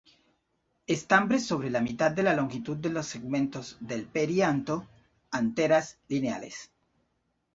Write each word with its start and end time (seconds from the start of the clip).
Estambres 0.87 1.45
sobre 1.45 1.69
la 1.69 1.79
mitad 1.79 2.09
de 2.09 2.23
la 2.23 2.33
longitud 2.35 2.75
de 2.75 2.89
los 2.89 3.05
segmentos 3.05 3.77
del 3.81 4.07
perianto, 4.07 4.87
anteras 5.29 5.99
lineales. 6.09 6.71